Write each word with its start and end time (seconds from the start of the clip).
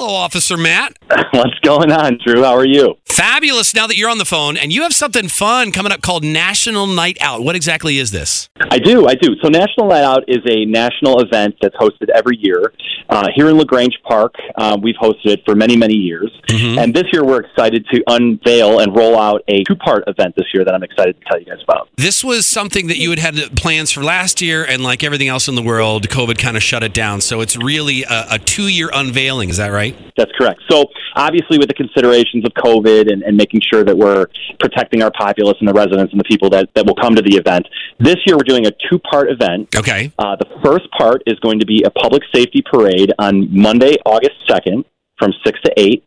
Hello, 0.00 0.14
Officer 0.14 0.56
Matt. 0.56 0.96
What's 1.32 1.58
going 1.64 1.90
on, 1.90 2.20
Drew? 2.24 2.44
How 2.44 2.54
are 2.54 2.64
you? 2.64 2.94
Fabulous 3.06 3.74
now 3.74 3.88
that 3.88 3.96
you're 3.96 4.08
on 4.08 4.18
the 4.18 4.24
phone, 4.24 4.56
and 4.56 4.72
you 4.72 4.82
have 4.82 4.94
something 4.94 5.26
fun 5.26 5.72
coming 5.72 5.90
up 5.90 6.02
called 6.02 6.22
National 6.22 6.86
Night 6.86 7.18
Out. 7.20 7.42
What 7.42 7.56
exactly 7.56 7.98
is 7.98 8.12
this? 8.12 8.48
I 8.70 8.78
do, 8.78 9.08
I 9.08 9.14
do. 9.14 9.34
So, 9.42 9.48
National 9.48 9.88
Night 9.88 10.04
Out 10.04 10.22
is 10.28 10.38
a 10.48 10.64
national 10.66 11.20
event 11.20 11.56
that's 11.60 11.74
hosted 11.74 12.10
every 12.14 12.36
year 12.36 12.72
uh, 13.08 13.26
here 13.34 13.48
in 13.48 13.56
LaGrange 13.56 13.98
Park. 14.04 14.34
Uh, 14.54 14.78
we've 14.80 14.94
hosted 15.02 15.26
it 15.26 15.40
for 15.44 15.56
many, 15.56 15.76
many 15.76 15.94
years. 15.94 16.30
Mm-hmm. 16.46 16.78
And 16.78 16.94
this 16.94 17.04
year, 17.12 17.24
we're 17.24 17.40
excited 17.40 17.84
to 17.92 18.02
unveil 18.06 18.78
and 18.78 18.94
roll 18.94 19.18
out 19.18 19.42
a 19.48 19.64
two 19.64 19.74
part 19.74 20.04
event 20.06 20.34
this 20.36 20.46
year 20.54 20.64
that 20.64 20.74
I'm 20.74 20.84
excited 20.84 21.18
to 21.20 21.26
tell 21.28 21.40
you 21.40 21.46
guys 21.46 21.62
about. 21.64 21.88
This 21.96 22.22
was 22.22 22.46
something 22.46 22.86
that 22.86 22.98
you 22.98 23.10
had 23.10 23.18
had 23.18 23.56
plans 23.56 23.90
for 23.90 24.04
last 24.04 24.40
year, 24.40 24.64
and 24.64 24.84
like 24.84 25.02
everything 25.02 25.28
else 25.28 25.48
in 25.48 25.56
the 25.56 25.62
world, 25.62 26.08
COVID 26.08 26.38
kind 26.38 26.56
of 26.56 26.62
shut 26.62 26.82
it 26.82 26.94
down. 26.94 27.20
So 27.20 27.40
it's 27.40 27.56
really 27.56 28.04
a, 28.04 28.26
a 28.32 28.38
two 28.38 28.68
year 28.68 28.90
unveiling. 28.92 29.48
Is 29.48 29.56
that 29.56 29.68
right? 29.68 29.87
That's 30.16 30.30
correct. 30.38 30.60
So, 30.70 30.86
obviously, 31.14 31.58
with 31.58 31.68
the 31.68 31.74
considerations 31.74 32.44
of 32.44 32.52
COVID 32.52 33.12
and, 33.12 33.22
and 33.22 33.36
making 33.36 33.60
sure 33.72 33.84
that 33.84 33.96
we're 33.96 34.26
protecting 34.58 35.02
our 35.02 35.10
populace 35.10 35.56
and 35.60 35.68
the 35.68 35.72
residents 35.72 36.12
and 36.12 36.20
the 36.20 36.24
people 36.24 36.50
that, 36.50 36.68
that 36.74 36.86
will 36.86 36.94
come 36.94 37.14
to 37.14 37.22
the 37.22 37.36
event, 37.36 37.66
this 37.98 38.16
year 38.26 38.36
we're 38.36 38.44
doing 38.44 38.66
a 38.66 38.72
two 38.90 38.98
part 38.98 39.30
event. 39.30 39.74
Okay. 39.74 40.12
Uh, 40.18 40.36
the 40.36 40.48
first 40.64 40.90
part 40.92 41.22
is 41.26 41.38
going 41.40 41.60
to 41.60 41.66
be 41.66 41.82
a 41.84 41.90
public 41.90 42.22
safety 42.34 42.62
parade 42.70 43.12
on 43.18 43.48
Monday, 43.54 43.96
August 44.04 44.36
2nd 44.48 44.84
from 45.18 45.32
6 45.44 45.60
to 45.62 45.72
8 45.76 46.04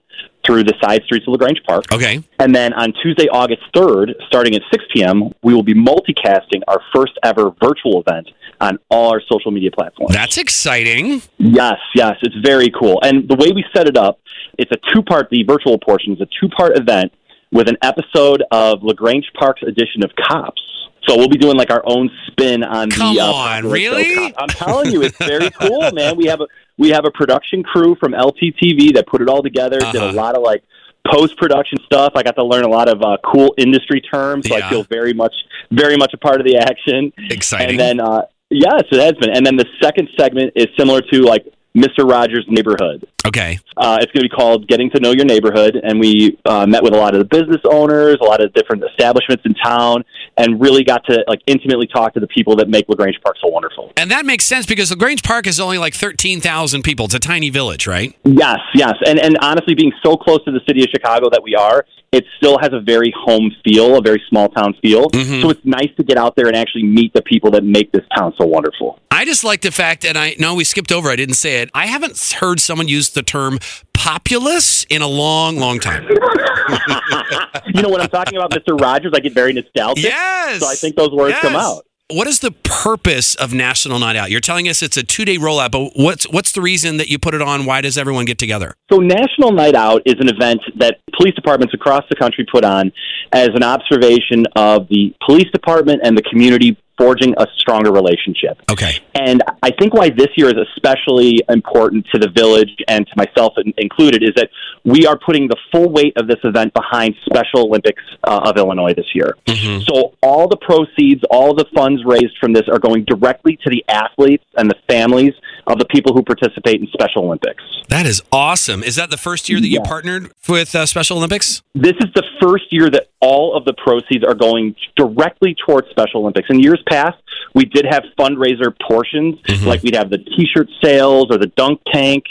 through 0.51 0.63
the 0.65 0.73
side 0.83 1.01
streets 1.05 1.25
of 1.27 1.31
LaGrange 1.31 1.61
Park. 1.65 1.85
Okay. 1.93 2.21
And 2.39 2.53
then 2.53 2.73
on 2.73 2.91
Tuesday, 3.01 3.27
August 3.31 3.61
3rd, 3.73 4.11
starting 4.27 4.53
at 4.53 4.61
6 4.69 4.83
p.m., 4.93 5.31
we 5.43 5.53
will 5.53 5.63
be 5.63 5.73
multicasting 5.73 6.61
our 6.67 6.81
first 6.93 7.13
ever 7.23 7.51
virtual 7.63 8.03
event 8.05 8.29
on 8.59 8.77
all 8.89 9.11
our 9.11 9.21
social 9.31 9.49
media 9.51 9.71
platforms. 9.71 10.13
That's 10.13 10.37
exciting. 10.37 11.21
Yes, 11.37 11.77
yes, 11.95 12.17
it's 12.21 12.35
very 12.43 12.69
cool. 12.69 12.99
And 13.01 13.29
the 13.29 13.35
way 13.35 13.51
we 13.53 13.63
set 13.73 13.87
it 13.87 13.97
up, 13.97 14.19
it's 14.57 14.71
a 14.71 14.93
two 14.93 15.01
part, 15.03 15.29
the 15.31 15.43
virtual 15.43 15.79
portion 15.79 16.13
is 16.13 16.19
a 16.21 16.27
two 16.39 16.49
part 16.49 16.77
event 16.77 17.13
with 17.53 17.69
an 17.69 17.77
episode 17.81 18.43
of 18.51 18.83
LaGrange 18.83 19.31
Park's 19.39 19.63
edition 19.63 20.03
of 20.03 20.11
Cops. 20.15 20.61
So 21.07 21.17
we'll 21.17 21.29
be 21.29 21.37
doing 21.37 21.57
like 21.57 21.71
our 21.71 21.81
own 21.85 22.11
spin 22.27 22.63
on 22.63 22.89
Come 22.91 23.15
the. 23.15 23.21
uh, 23.21 23.31
on, 23.31 23.65
really? 23.67 24.15
Cops. 24.15 24.35
I'm 24.37 24.47
telling 24.49 24.91
you, 24.91 25.01
it's 25.01 25.17
very 25.17 25.49
cool, 25.61 25.91
man. 25.93 26.15
We 26.17 26.25
have 26.27 26.41
a 26.41 26.47
we 26.81 26.89
have 26.89 27.05
a 27.05 27.11
production 27.11 27.61
crew 27.61 27.95
from 27.99 28.13
LTTV 28.13 28.95
that 28.95 29.05
put 29.05 29.21
it 29.21 29.29
all 29.29 29.43
together. 29.43 29.77
Did 29.77 29.95
Uh-huh. 29.97 30.09
a 30.09 30.11
lot 30.13 30.35
of 30.35 30.41
like 30.41 30.63
post 31.11 31.37
production 31.37 31.77
stuff. 31.85 32.13
I 32.15 32.23
got 32.23 32.35
to 32.37 32.43
learn 32.43 32.63
a 32.63 32.69
lot 32.69 32.89
of 32.89 33.03
uh, 33.03 33.17
cool 33.23 33.53
industry 33.55 34.01
terms, 34.01 34.47
so 34.47 34.57
Yeah. 34.57 34.65
I 34.65 34.69
feel 34.71 34.83
very 34.83 35.13
much 35.13 35.33
very 35.71 35.95
much 35.95 36.11
a 36.15 36.17
part 36.17 36.41
of 36.41 36.45
the 36.47 36.57
action. 36.57 37.13
Exciting. 37.29 37.69
And 37.69 37.79
then, 37.79 37.99
uh, 38.01 38.23
yes, 38.49 38.81
it 38.91 38.99
has 38.99 39.13
been. 39.21 39.29
And 39.29 39.45
then 39.45 39.55
the 39.57 39.67
second 39.81 40.09
segment 40.19 40.53
is 40.55 40.67
similar 40.77 41.01
to 41.01 41.21
like 41.21 41.45
Mr. 41.77 42.09
Rogers' 42.09 42.45
Neighborhood. 42.49 43.07
Okay. 43.25 43.59
Uh, 43.77 43.97
it's 44.01 44.11
going 44.11 44.23
to 44.23 44.29
be 44.29 44.35
called 44.35 44.67
Getting 44.67 44.89
to 44.91 44.99
Know 44.99 45.11
Your 45.11 45.25
Neighborhood. 45.25 45.79
And 45.81 45.99
we 45.99 46.37
uh, 46.45 46.65
met 46.65 46.83
with 46.83 46.93
a 46.93 46.97
lot 46.97 47.15
of 47.15 47.19
the 47.19 47.25
business 47.25 47.61
owners, 47.65 48.17
a 48.21 48.23
lot 48.23 48.43
of 48.43 48.53
different 48.53 48.83
establishments 48.83 49.43
in 49.45 49.53
town, 49.55 50.03
and 50.37 50.59
really 50.61 50.83
got 50.83 51.03
to 51.05 51.23
like 51.27 51.41
intimately 51.47 51.87
talk 51.87 52.13
to 52.13 52.19
the 52.19 52.27
people 52.27 52.55
that 52.57 52.69
make 52.69 52.87
LaGrange 52.89 53.19
Park 53.23 53.37
so 53.41 53.47
wonderful. 53.47 53.91
And 53.97 54.11
that 54.11 54.25
makes 54.25 54.45
sense 54.45 54.65
because 54.65 54.89
LaGrange 54.91 55.23
Park 55.23 55.47
is 55.47 55.59
only 55.59 55.77
like 55.77 55.93
13,000 55.93 56.83
people. 56.83 57.05
It's 57.05 57.15
a 57.15 57.19
tiny 57.19 57.49
village, 57.49 57.87
right? 57.87 58.15
Yes, 58.23 58.59
yes. 58.73 58.93
And, 59.05 59.19
and 59.19 59.37
honestly, 59.41 59.75
being 59.75 59.93
so 60.03 60.15
close 60.15 60.43
to 60.45 60.51
the 60.51 60.61
city 60.67 60.83
of 60.83 60.89
Chicago 60.89 61.29
that 61.29 61.43
we 61.43 61.55
are, 61.55 61.85
it 62.11 62.25
still 62.37 62.57
has 62.59 62.71
a 62.73 62.79
very 62.81 63.13
home 63.17 63.51
feel, 63.63 63.97
a 63.97 64.01
very 64.01 64.21
small 64.27 64.49
town 64.49 64.75
feel. 64.81 65.09
Mhm. 65.09 65.41
So 65.41 65.49
it's 65.49 65.61
nice 65.63 65.89
to 65.97 66.03
get 66.03 66.17
out 66.17 66.35
there 66.35 66.47
and 66.47 66.55
actually 66.57 66.83
meet 66.83 67.13
the 67.13 67.21
people 67.21 67.51
that 67.51 67.63
make 67.63 67.91
this 67.93 68.03
town 68.17 68.33
so 68.37 68.45
wonderful. 68.45 68.99
I 69.09 69.23
just 69.23 69.43
like 69.43 69.61
the 69.61 69.71
fact, 69.71 70.03
and 70.03 70.17
I 70.17 70.35
know 70.37 70.53
we 70.55 70.65
skipped 70.65 70.91
over, 70.91 71.09
I 71.09 71.15
didn't 71.15 71.35
say 71.35 71.61
it. 71.61 71.69
I 71.73 71.85
haven't 71.85 72.19
heard 72.39 72.59
someone 72.59 72.89
use 72.89 73.09
the 73.09 73.23
term 73.23 73.59
populace 73.93 74.85
in 74.89 75.01
a 75.01 75.07
long, 75.07 75.57
long 75.57 75.79
time. 75.79 76.03
you 77.73 77.81
know, 77.81 77.89
when 77.89 78.01
I'm 78.01 78.09
talking 78.09 78.37
about 78.37 78.51
Mr. 78.51 78.79
Rogers, 78.79 79.13
I 79.15 79.19
get 79.19 79.33
very 79.33 79.53
nostalgic. 79.53 80.03
Yes. 80.03 80.59
So 80.59 80.67
I 80.67 80.75
think 80.75 80.95
those 80.95 81.11
words 81.11 81.37
come 81.39 81.55
out. 81.55 81.85
What 82.11 82.27
is 82.27 82.39
the 82.39 82.51
purpose 82.51 83.35
of 83.35 83.53
National 83.53 83.97
Night 83.97 84.17
Out? 84.17 84.29
You're 84.29 84.41
telling 84.41 84.67
us 84.67 84.83
it's 84.83 84.97
a 84.97 85.03
two 85.03 85.23
day 85.23 85.37
rollout, 85.37 85.71
but 85.71 85.91
what's 85.95 86.25
what's 86.25 86.51
the 86.51 86.61
reason 86.61 86.97
that 86.97 87.07
you 87.07 87.17
put 87.17 87.33
it 87.33 87.41
on? 87.41 87.65
Why 87.65 87.79
does 87.79 87.97
everyone 87.97 88.25
get 88.25 88.37
together? 88.37 88.73
So, 88.91 88.99
National 88.99 89.53
Night 89.53 89.75
Out 89.75 90.01
is 90.05 90.15
an 90.19 90.27
event 90.27 90.59
that 90.77 90.97
police 91.17 91.33
departments 91.35 91.73
across 91.73 92.03
the 92.09 92.17
country 92.17 92.45
put 92.51 92.65
on 92.65 92.91
as 93.31 93.49
an 93.53 93.63
observation 93.63 94.45
of 94.57 94.89
the 94.89 95.13
police 95.25 95.49
department 95.53 96.01
and 96.03 96.17
the 96.17 96.23
community 96.23 96.77
forging 97.01 97.33
a 97.37 97.47
stronger 97.57 97.91
relationship. 97.91 98.61
Okay. 98.69 98.99
And 99.15 99.41
I 99.63 99.71
think 99.71 99.93
why 99.93 100.09
this 100.09 100.27
year 100.35 100.49
is 100.49 100.67
especially 100.75 101.39
important 101.49 102.05
to 102.13 102.19
the 102.19 102.29
village 102.29 102.69
and 102.87 103.07
to 103.07 103.13
myself 103.17 103.53
included 103.77 104.21
is 104.21 104.31
that 104.35 104.49
we 104.83 105.07
are 105.07 105.17
putting 105.17 105.47
the 105.47 105.57
full 105.71 105.89
weight 105.89 106.13
of 106.17 106.27
this 106.27 106.39
event 106.43 106.73
behind 106.73 107.15
Special 107.25 107.65
Olympics 107.67 108.03
uh, 108.23 108.41
of 108.45 108.57
Illinois 108.57 108.93
this 108.93 109.07
year. 109.15 109.35
Mhm. 109.47 109.83
So 109.87 110.13
all 110.21 110.47
the 110.47 110.57
proceeds, 110.57 111.23
all 111.31 111.55
the 111.55 111.65
funds 111.75 112.03
raised 112.05 112.37
from 112.39 112.53
this 112.53 112.63
are 112.71 112.79
going 112.79 113.03
directly 113.05 113.57
to 113.63 113.69
the 113.69 113.83
athletes 113.87 114.45
and 114.57 114.69
the 114.69 114.77
families 114.87 115.33
of 115.67 115.79
the 115.79 115.85
people 115.85 116.13
who 116.13 116.23
participate 116.23 116.81
in 116.81 116.87
Special 116.87 117.25
Olympics. 117.25 117.63
That 117.89 118.05
is 118.05 118.21
awesome. 118.31 118.83
Is 118.83 118.95
that 118.95 119.09
the 119.09 119.17
first 119.17 119.49
year 119.49 119.59
that 119.59 119.67
you 119.67 119.81
partnered 119.81 120.31
with 120.47 120.73
uh, 120.75 120.85
Special 120.85 121.17
Olympics? 121.17 121.61
This 121.75 121.93
is 121.99 122.11
the 122.15 122.23
first 122.41 122.65
year 122.71 122.89
that 122.89 123.07
all 123.21 123.55
of 123.55 123.65
the 123.65 123.73
proceeds 123.73 124.23
are 124.23 124.33
going 124.33 124.75
directly 124.95 125.55
towards 125.65 125.89
Special 125.89 126.21
Olympics. 126.21 126.47
In 126.49 126.59
years 126.59 126.81
past, 126.91 127.17
we 127.53 127.65
did 127.65 127.85
have 127.89 128.03
fundraiser 128.19 128.69
portions, 128.89 129.35
Mhm. 129.47 129.65
like 129.65 129.81
we'd 129.83 129.95
have 129.95 130.09
the 130.09 130.17
T-shirt 130.19 130.69
sales 130.83 131.25
or 131.31 131.37
the 131.37 131.51
dunk 131.61 131.79
tank. 131.93 132.23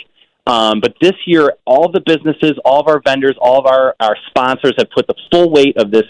Um, 0.46 0.80
but 0.80 0.94
this 1.00 1.12
year, 1.26 1.52
all 1.66 1.92
the 1.92 2.00
businesses, 2.00 2.52
all 2.64 2.80
of 2.80 2.88
our 2.88 3.00
vendors, 3.04 3.36
all 3.40 3.58
of 3.60 3.66
our, 3.66 3.94
our 4.00 4.16
sponsors 4.30 4.72
have 4.78 4.88
put 4.90 5.06
the 5.06 5.14
full 5.30 5.50
weight 5.50 5.76
of 5.76 5.90
this 5.90 6.06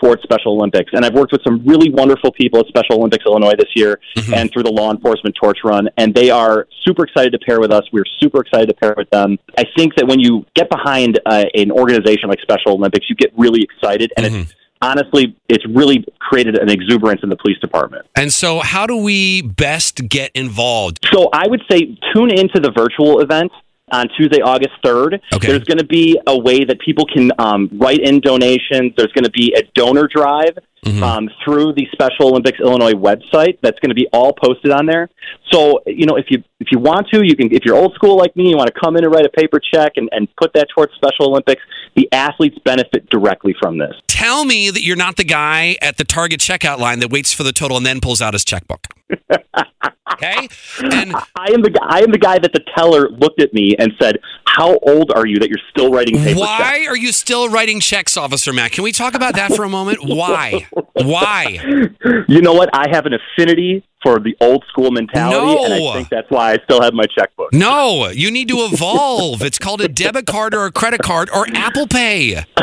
towards 0.00 0.22
Special 0.22 0.52
Olympics. 0.52 0.90
And 0.92 1.04
I've 1.04 1.14
worked 1.14 1.32
with 1.32 1.40
some 1.42 1.62
really 1.64 1.90
wonderful 1.90 2.30
people 2.30 2.60
at 2.60 2.66
Special 2.66 2.96
Olympics 3.00 3.24
Illinois 3.26 3.54
this 3.58 3.70
year 3.74 3.98
Mhm. 4.16 4.36
and 4.36 4.52
through 4.52 4.64
the 4.64 4.70
law 4.70 4.90
enforcement 4.92 5.34
torch 5.34 5.58
run. 5.64 5.88
And 5.96 6.14
they 6.14 6.30
are 6.30 6.68
super 6.86 7.04
excited 7.04 7.32
to 7.32 7.38
pair 7.38 7.58
with 7.58 7.72
us. 7.72 7.82
We're 7.90 8.04
super 8.20 8.40
excited 8.42 8.68
to 8.68 8.74
pair 8.74 8.94
with 8.96 9.10
them. 9.10 9.38
I 9.58 9.64
think 9.76 9.94
that 9.96 10.06
when 10.06 10.20
you 10.20 10.44
get 10.54 10.68
behind 10.70 11.18
uh, 11.26 11.44
an 11.54 11.72
organization 11.72 12.28
like 12.28 12.40
Special 12.42 12.72
Olympics, 12.74 13.06
you 13.08 13.16
get 13.16 13.32
really 13.36 13.62
excited. 13.62 14.12
And 14.16 14.26
Mhm. 14.26 14.42
it's 14.42 14.54
honestly, 14.80 15.36
it's 15.48 15.66
really 15.66 16.04
created 16.18 16.58
an 16.58 16.70
exuberance 16.70 17.20
in 17.22 17.28
the 17.28 17.36
police 17.36 17.58
department. 17.58 18.06
And 18.16 18.32
so, 18.32 18.60
how 18.60 18.86
do 18.86 18.96
we 18.96 19.42
best 19.42 20.08
get 20.08 20.30
involved? 20.34 21.00
So 21.12 21.28
I 21.32 21.46
would 21.46 21.62
say 21.70 21.98
tune 22.14 22.30
into 22.30 22.60
the 22.60 22.70
virtual 22.70 23.20
event 23.20 23.52
on 23.92 24.08
Tuesday, 24.16 24.40
August 24.40 24.72
3rd. 24.84 25.20
Okay. 25.34 25.46
There's 25.48 25.64
going 25.64 25.78
to 25.78 25.86
be 25.86 26.18
a 26.26 26.38
way 26.38 26.64
that 26.64 26.78
people 26.80 27.06
can 27.06 27.30
um, 27.38 27.68
write 27.74 28.00
in 28.00 28.20
donations. 28.20 28.92
There's 28.96 29.12
going 29.12 29.24
to 29.24 29.30
be 29.30 29.54
a 29.56 29.62
donor 29.74 30.08
drive 30.12 30.58
Mhm. 30.86 31.02
um, 31.02 31.28
through 31.44 31.74
the 31.74 31.86
Special 31.92 32.28
Olympics 32.28 32.58
Illinois 32.58 32.94
website. 32.94 33.58
That's 33.60 33.78
going 33.80 33.90
to 33.90 33.94
be 33.94 34.06
all 34.14 34.32
posted 34.32 34.70
on 34.72 34.86
there. 34.86 35.10
So 35.52 35.80
you 35.86 36.06
know, 36.06 36.16
if 36.16 36.26
you 36.30 36.42
if 36.58 36.68
you 36.72 36.78
want 36.78 37.06
to, 37.12 37.22
you 37.22 37.36
can. 37.36 37.52
If 37.52 37.66
you're 37.66 37.76
old 37.76 37.92
school 37.94 38.16
like 38.16 38.34
me, 38.34 38.48
you 38.48 38.56
want 38.56 38.72
to 38.74 38.80
come 38.82 38.96
in 38.96 39.04
and 39.04 39.12
write 39.12 39.26
a 39.26 39.28
paper 39.28 39.60
check 39.60 39.92
and, 39.96 40.08
and 40.10 40.26
put 40.36 40.54
that 40.54 40.68
towards 40.74 40.94
Special 40.94 41.26
Olympics. 41.28 41.60
The 41.96 42.08
athletes 42.12 42.56
benefit 42.64 43.10
directly 43.10 43.54
from 43.60 43.76
this. 43.76 43.92
Tell 44.06 44.46
me 44.46 44.70
that 44.70 44.82
you're 44.82 44.96
not 44.96 45.16
the 45.16 45.24
guy 45.24 45.76
at 45.82 45.98
the 45.98 46.04
Target 46.04 46.40
checkout 46.40 46.78
line 46.78 47.00
that 47.00 47.10
waits 47.10 47.34
for 47.34 47.42
the 47.42 47.52
total 47.52 47.76
and 47.76 47.84
then 47.84 48.00
pulls 48.00 48.22
out 48.22 48.32
his 48.32 48.44
checkbook. 48.46 48.86
okay? 50.22 50.48
And 50.82 51.14
I 51.36 51.50
am 51.52 51.62
the 51.62 51.70
guy- 51.70 51.86
I 51.88 51.98
am 52.00 52.12
the 52.12 52.18
guy 52.18 52.38
that 52.38 52.52
the 52.52 52.62
teller 52.76 53.08
looked 53.10 53.40
at 53.40 53.52
me 53.54 53.74
and 53.78 53.92
said, 54.00 54.18
"How 54.46 54.78
old 54.82 55.12
are 55.14 55.26
you 55.26 55.38
that 55.40 55.48
you're 55.48 55.58
still 55.70 55.90
writing 55.92 56.16
paper 56.18 56.28
checks?" 56.38 56.40
why 56.40 56.86
are 56.88 56.96
you 56.96 57.12
still 57.12 57.48
writing 57.48 57.80
checks, 57.80 58.16
Officer 58.16 58.52
Matt? 58.52 58.72
Can 58.72 58.84
we 58.84 58.92
talk 58.92 59.14
about 59.14 59.34
that 59.34 59.52
for 59.54 59.64
a 59.64 59.68
moment? 59.68 59.98
Why? 60.04 60.66
Why? 60.94 61.58
You 62.28 62.40
know 62.42 62.52
what? 62.52 62.70
I 62.72 62.86
have 62.90 63.06
an 63.06 63.12
affinity 63.14 63.84
for 64.02 64.18
the 64.18 64.36
old 64.40 64.64
school 64.68 64.90
mentality, 64.90 65.64
and 65.64 65.74
I 65.74 65.92
think 65.94 66.08
that's 66.08 66.30
why 66.30 66.52
I 66.52 66.58
still 66.64 66.80
have 66.82 66.94
my 66.94 67.04
checkbook. 67.06 67.52
No, 67.52 68.08
you 68.08 68.30
need 68.30 68.48
to 68.48 68.58
evolve. 68.60 69.42
It's 69.42 69.58
called 69.58 69.80
a 69.80 69.88
debit 69.88 70.26
card 70.26 70.54
or 70.54 70.64
a 70.66 70.72
credit 70.72 71.02
card 71.02 71.28
or 71.34 71.46
Apple 71.54 71.86
Pay. 71.86 72.36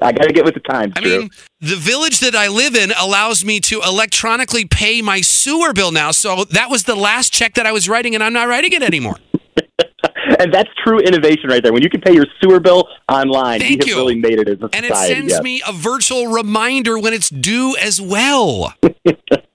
I 0.00 0.12
got 0.12 0.24
to 0.28 0.32
get 0.32 0.44
with 0.44 0.54
the 0.54 0.60
times. 0.60 0.92
I 0.96 1.00
mean, 1.00 1.30
the 1.60 1.76
village 1.76 2.20
that 2.20 2.34
I 2.34 2.48
live 2.48 2.74
in 2.74 2.92
allows 2.92 3.44
me 3.44 3.58
to 3.60 3.80
electronically 3.80 4.64
pay 4.64 5.02
my 5.02 5.20
sewer 5.20 5.72
bill 5.72 5.90
now. 5.90 6.12
So 6.12 6.44
that 6.44 6.70
was 6.70 6.84
the 6.84 6.94
last 6.94 7.32
check 7.32 7.54
that 7.54 7.66
I 7.66 7.72
was 7.72 7.88
writing, 7.88 8.14
and 8.14 8.22
I'm 8.22 8.32
not 8.32 8.48
writing 8.48 8.72
it 8.72 8.82
anymore. 8.82 9.16
and 10.38 10.52
that's 10.52 10.70
true 10.84 11.00
innovation 11.00 11.48
right 11.48 11.62
there. 11.62 11.72
When 11.72 11.82
you 11.82 11.90
can 11.90 12.00
pay 12.00 12.14
your 12.14 12.26
sewer 12.40 12.60
bill 12.60 12.88
online, 13.08 13.60
Thank 13.60 13.82
have 13.82 13.88
you. 13.88 13.96
really 13.96 14.18
made 14.18 14.38
it 14.38 14.48
as 14.48 14.58
a 14.60 14.68
And 14.72 14.86
it 14.86 14.94
sends 14.94 15.32
yes. 15.32 15.42
me 15.42 15.62
a 15.66 15.72
virtual 15.72 16.28
reminder 16.28 16.98
when 16.98 17.12
it's 17.12 17.30
due 17.30 17.76
as 17.76 18.00
well. 18.00 18.74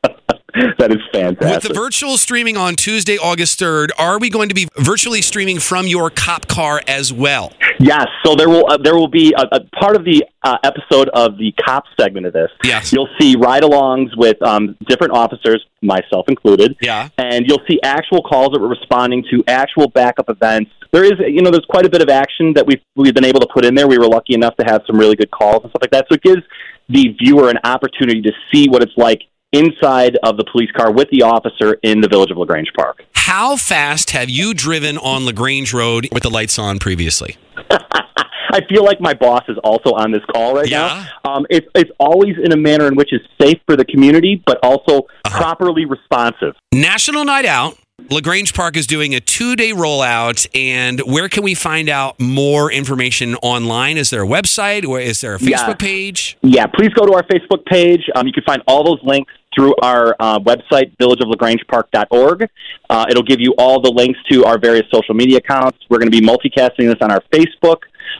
that 0.77 0.91
is 0.91 0.97
fantastic. 1.11 1.63
With 1.63 1.63
the 1.63 1.73
virtual 1.73 2.17
streaming 2.17 2.57
on 2.57 2.75
Tuesday, 2.75 3.17
August 3.17 3.59
3rd, 3.59 3.89
are 3.97 4.19
we 4.19 4.29
going 4.29 4.49
to 4.49 4.55
be 4.55 4.67
virtually 4.77 5.21
streaming 5.21 5.59
from 5.59 5.87
your 5.87 6.09
cop 6.09 6.47
car 6.47 6.81
as 6.87 7.11
well? 7.11 7.51
Yes, 7.79 8.05
so 8.23 8.35
there 8.35 8.49
will 8.49 8.69
uh, 8.69 8.77
there 8.77 8.95
will 8.95 9.07
be 9.07 9.33
a, 9.35 9.55
a 9.55 9.59
part 9.79 9.95
of 9.95 10.05
the 10.05 10.23
uh, 10.43 10.57
episode 10.63 11.09
of 11.09 11.37
the 11.37 11.53
cop 11.65 11.85
segment 11.99 12.25
of 12.25 12.33
this. 12.33 12.49
Yes. 12.63 12.93
You'll 12.93 13.09
see 13.19 13.35
ride-alongs 13.35 14.15
with 14.15 14.41
um, 14.43 14.77
different 14.87 15.13
officers, 15.13 15.65
myself 15.81 16.25
included, 16.27 16.75
Yeah. 16.81 17.09
and 17.17 17.45
you'll 17.47 17.61
see 17.67 17.79
actual 17.83 18.21
calls 18.21 18.51
that 18.53 18.61
we're 18.61 18.67
responding 18.67 19.23
to, 19.31 19.43
actual 19.47 19.87
backup 19.89 20.29
events, 20.29 20.71
there 20.93 21.03
is, 21.03 21.13
you 21.27 21.41
know, 21.41 21.49
there's 21.49 21.65
quite 21.65 21.85
a 21.87 21.89
bit 21.89 22.03
of 22.03 22.09
action 22.09 22.53
that 22.53 22.65
we've 22.67 22.79
we've 22.95 23.15
been 23.15 23.25
able 23.25 23.39
to 23.39 23.47
put 23.51 23.65
in 23.65 23.73
there. 23.73 23.87
We 23.87 23.97
were 23.97 24.07
lucky 24.07 24.35
enough 24.35 24.55
to 24.57 24.65
have 24.65 24.83
some 24.85 24.97
really 24.97 25.15
good 25.15 25.31
calls 25.31 25.63
and 25.63 25.71
stuff 25.71 25.81
like 25.81 25.91
that. 25.91 26.05
So 26.07 26.13
it 26.15 26.21
gives 26.21 26.43
the 26.89 27.15
viewer 27.19 27.49
an 27.49 27.57
opportunity 27.63 28.21
to 28.21 28.31
see 28.53 28.69
what 28.69 28.83
it's 28.83 28.93
like 28.95 29.21
inside 29.53 30.17
of 30.23 30.37
the 30.37 30.43
police 30.51 30.69
car 30.75 30.91
with 30.91 31.07
the 31.11 31.21
officer 31.21 31.77
in 31.83 32.01
the 32.01 32.07
village 32.07 32.31
of 32.31 32.37
Lagrange 32.37 32.69
Park. 32.75 33.03
How 33.13 33.55
fast 33.55 34.11
have 34.11 34.29
you 34.29 34.53
driven 34.53 34.97
on 34.97 35.25
Lagrange 35.25 35.73
Road 35.73 36.09
with 36.11 36.23
the 36.23 36.29
lights 36.29 36.59
on 36.59 36.79
previously? 36.79 37.37
I 37.69 38.59
feel 38.69 38.83
like 38.83 39.01
my 39.01 39.13
boss 39.15 39.43
is 39.47 39.57
also 39.63 39.91
on 39.93 40.11
this 40.11 40.21
call 40.31 40.53
right 40.55 40.67
Yeah? 40.67 41.05
now. 41.23 41.31
Um, 41.33 41.45
it's 41.49 41.65
it's 41.73 41.89
always 41.99 42.35
in 42.43 42.51
a 42.51 42.57
manner 42.57 42.87
in 42.87 42.95
which 42.95 43.11
is 43.13 43.21
safe 43.41 43.57
for 43.65 43.75
the 43.75 43.85
community, 43.85 44.43
but 44.45 44.59
also 44.61 45.07
Uh-huh. 45.25 45.37
properly 45.39 45.85
responsive. 45.85 46.53
National 46.71 47.23
Night 47.25 47.45
Out. 47.45 47.77
Lagrange 48.09 48.53
Park 48.53 48.75
is 48.75 48.85
doing 48.85 49.15
a 49.15 49.19
two 49.21 49.55
day 49.55 49.71
rollout. 49.71 50.45
And 50.53 50.99
where 51.01 51.29
can 51.29 51.41
we 51.43 51.53
find 51.55 51.89
out 51.89 52.19
more 52.19 52.71
information 52.71 53.35
online? 53.35 53.97
Is 53.97 54.09
there 54.09 54.23
a 54.23 54.27
website 54.27 54.85
or 54.85 54.99
is 54.99 55.21
there 55.21 55.35
a 55.35 55.39
Facebook 55.39 55.67
Yeah. 55.69 55.73
page? 55.75 56.37
Yeah, 56.43 56.65
please 56.67 56.89
go 56.89 57.05
to 57.05 57.13
our 57.13 57.23
Facebook 57.23 57.65
page. 57.65 58.01
Um, 58.15 58.27
you 58.27 58.33
can 58.33 58.43
find 58.43 58.61
all 58.67 58.83
those 58.83 58.99
links 59.03 59.31
through 59.55 59.75
our 59.81 60.15
uh, 60.19 60.39
website, 60.39 60.95
villageoflagrangepark.org. 60.97 62.49
Uh, 62.89 63.05
it'll 63.09 63.23
give 63.23 63.39
you 63.39 63.53
all 63.57 63.81
the 63.81 63.91
links 63.91 64.19
to 64.31 64.45
our 64.45 64.57
various 64.57 64.85
social 64.93 65.13
media 65.13 65.37
accounts. 65.37 65.77
We're 65.89 65.99
going 65.99 66.11
to 66.11 66.19
be 66.19 66.25
multicasting 66.25 66.89
this 66.89 66.97
on 67.01 67.11
our 67.11 67.21
Facebook, 67.31 67.77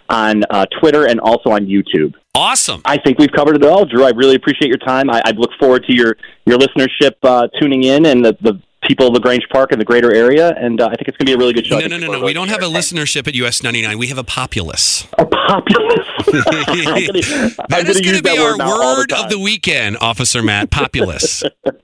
on 0.10 0.44
uh, 0.50 0.66
Twitter, 0.80 1.08
and 1.08 1.20
also 1.20 1.52
on 1.52 1.66
YouTube. 1.66 2.14
Awesome. 2.36 2.82
I 2.86 2.98
think 2.98 3.20
we've 3.20 3.32
covered 3.32 3.56
it 3.56 3.64
all, 3.64 3.86
Drew. 3.86 4.06
I 4.06 4.10
really 4.10 4.36
appreciate 4.36 4.68
your 4.68 4.80
time. 4.80 5.10
I, 5.10 5.22
I 5.24 5.32
look 5.32 5.52
forward 5.60 5.86
to 5.86 5.94
your 5.96 6.18
your 6.46 6.58
listenership 6.58 7.14
uh, 7.22 7.48
tuning 7.60 7.84
in 7.84 8.08
and 8.08 8.26
the, 8.26 8.36
the 8.42 8.60
people 8.88 9.08
of 9.08 9.14
Lagrange 9.14 9.48
Park 9.50 9.72
and 9.72 9.82
the 9.82 9.86
greater 9.86 10.14
area. 10.14 10.54
And 10.58 10.80
uh, 10.82 10.86
I 10.86 10.96
think 10.96 11.08
it's 11.08 11.18
going 11.18 11.26
to 11.26 11.32
be 11.32 11.34
a 11.34 11.38
really 11.38 11.54
good 11.54 11.66
show. 11.66 11.80
No, 11.80 11.88
no, 11.88 11.98
no, 11.98 12.12
no. 12.12 12.26
We 12.26 12.34
don't 12.34 12.50
have 12.50 12.62
a 12.62 12.68
listenership 12.68 13.28
at 13.28 13.36
US 13.36 13.64
99. 13.64 13.98
We 13.98 14.08
have 14.08 14.18
a 14.18 14.24
populace. 14.24 15.08
A 15.18 15.26
populace. 15.26 16.08
That 17.70 17.86
is 17.88 18.02
going 18.02 18.16
to 18.16 18.24
be 18.24 18.38
our 18.38 18.56
all 18.62 18.98
word 18.98 19.12
of 19.12 19.30
the 19.30 19.40
weekend, 19.40 19.98
Officer 20.00 20.42
Matt. 20.42 20.70
Populace. 20.70 21.44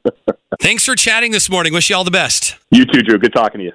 Thanks 0.61 0.85
for 0.85 0.95
chatting 0.95 1.31
this 1.31 1.49
morning. 1.49 1.73
Wish 1.73 1.89
you 1.89 1.95
all 1.95 2.03
the 2.03 2.11
best. 2.11 2.55
You 2.71 2.85
too, 2.85 3.01
Drew. 3.01 3.17
Good 3.17 3.33
talking 3.33 3.59
to 3.59 3.65
you. 3.65 3.73